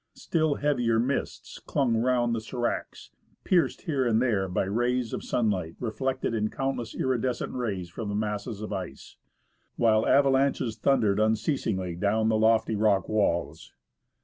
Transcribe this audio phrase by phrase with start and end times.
[0.15, 3.11] Still heavier mists clung round the s^racs,
[3.43, 8.15] pierced here and there by rays of sunlight reflected in countless iridescent rays from the
[8.15, 9.17] masses of ice;
[9.75, 13.73] while avalanches thundered unceasingly down the lofty rock walls.